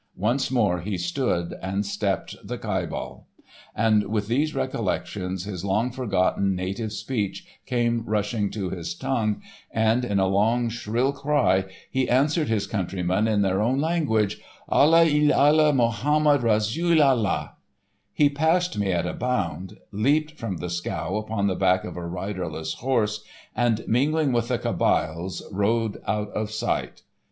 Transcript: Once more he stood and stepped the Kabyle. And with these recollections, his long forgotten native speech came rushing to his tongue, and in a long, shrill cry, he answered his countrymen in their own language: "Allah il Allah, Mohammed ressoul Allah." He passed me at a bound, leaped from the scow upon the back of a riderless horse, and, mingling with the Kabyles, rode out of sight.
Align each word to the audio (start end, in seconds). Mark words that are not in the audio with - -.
Once 0.17 0.49
more 0.49 0.79
he 0.81 0.97
stood 0.97 1.53
and 1.61 1.85
stepped 1.85 2.35
the 2.43 2.57
Kabyle. 2.57 3.27
And 3.75 4.07
with 4.09 4.27
these 4.27 4.55
recollections, 4.55 5.43
his 5.43 5.63
long 5.63 5.91
forgotten 5.91 6.55
native 6.55 6.91
speech 6.91 7.45
came 7.67 8.03
rushing 8.07 8.49
to 8.49 8.71
his 8.71 8.95
tongue, 8.95 9.43
and 9.69 10.03
in 10.03 10.17
a 10.19 10.25
long, 10.25 10.69
shrill 10.69 11.11
cry, 11.11 11.65
he 11.91 12.09
answered 12.09 12.47
his 12.49 12.65
countrymen 12.65 13.27
in 13.27 13.43
their 13.43 13.61
own 13.61 13.79
language: 13.79 14.41
"Allah 14.67 15.05
il 15.05 15.31
Allah, 15.35 15.71
Mohammed 15.71 16.41
ressoul 16.41 16.99
Allah." 16.99 17.51
He 18.11 18.27
passed 18.27 18.79
me 18.79 18.91
at 18.91 19.05
a 19.05 19.13
bound, 19.13 19.77
leaped 19.91 20.31
from 20.31 20.57
the 20.57 20.71
scow 20.71 21.15
upon 21.17 21.45
the 21.45 21.53
back 21.53 21.83
of 21.83 21.95
a 21.95 22.07
riderless 22.07 22.73
horse, 22.79 23.23
and, 23.55 23.87
mingling 23.87 24.31
with 24.31 24.47
the 24.47 24.57
Kabyles, 24.57 25.43
rode 25.51 25.99
out 26.07 26.29
of 26.31 26.49
sight. 26.49 27.03